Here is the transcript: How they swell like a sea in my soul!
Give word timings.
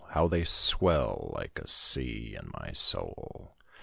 How 0.13 0.27
they 0.27 0.45
swell 0.45 1.29
like 1.37 1.59
a 1.59 1.67
sea 1.67 2.35
in 2.35 2.49
my 2.59 2.71
soul! 2.71 3.55